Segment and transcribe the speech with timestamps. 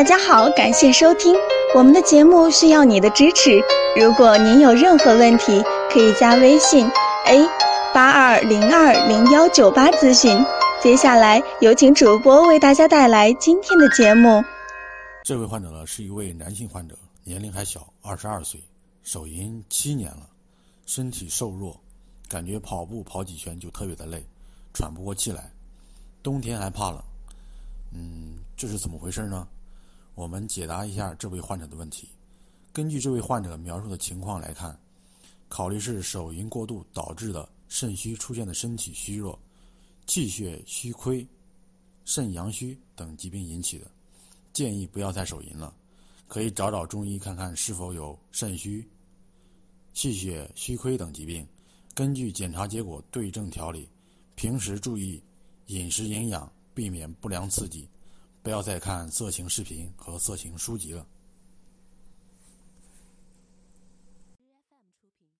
[0.00, 1.36] 大家好，感谢收听
[1.74, 3.60] 我们的节目，需要你的支持。
[4.00, 6.90] 如果您有任何问题，可以加微信
[7.26, 7.46] a
[7.92, 10.42] 八二零二零幺九八咨询。
[10.82, 14.42] 接下来有请主播为大家带来今天的节目。
[15.22, 18.58] 这位患者呢是一位男性患者，年龄还小，二十二岁，
[19.02, 20.26] 手淫七年了，
[20.86, 21.78] 身体瘦弱，
[22.26, 24.24] 感觉跑步跑几圈就特别的累，
[24.72, 25.50] 喘不过气来，
[26.22, 27.02] 冬天还怕冷。
[27.92, 29.46] 嗯，这是怎么回事呢？
[30.20, 32.06] 我们解答一下这位患者的问题。
[32.74, 34.78] 根据这位患者描述的情况来看，
[35.48, 39.38] 考虑是手淫过度导致的肾虚出现的身体虚弱、
[40.06, 41.26] 气血虚亏、
[42.04, 43.90] 肾阳虚等疾病引起的。
[44.52, 45.74] 建议不要再手淫了，
[46.28, 48.86] 可以找找中医看看是否有肾虚、
[49.94, 51.48] 气血虚亏等疾病。
[51.94, 53.88] 根据检查结果对症调理，
[54.34, 55.22] 平时注意
[55.68, 57.88] 饮食营养，避免不良刺激。
[58.42, 61.06] 不要再看色情视频和色情书籍了。